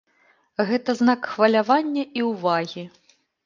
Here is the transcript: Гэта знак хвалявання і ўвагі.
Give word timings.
Гэта 0.69 0.95
знак 1.01 1.29
хвалявання 1.35 2.09
і 2.23 2.27
ўвагі. 2.33 2.91